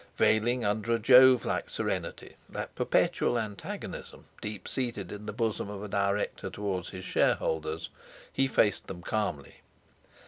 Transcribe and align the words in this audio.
Veiling 0.17 0.65
under 0.65 0.93
a 0.95 0.97
Jove 0.97 1.45
like 1.45 1.69
serenity 1.69 2.35
that 2.49 2.73
perpetual 2.73 3.37
antagonism 3.37 4.25
deep 4.41 4.67
seated 4.67 5.11
in 5.11 5.27
the 5.27 5.31
bosom 5.31 5.69
of 5.69 5.83
a 5.83 5.87
director 5.87 6.49
towards 6.49 6.89
his 6.89 7.05
shareholders, 7.05 7.91
he 8.33 8.47
faced 8.47 8.87
them 8.87 9.03
calmly. 9.03 9.57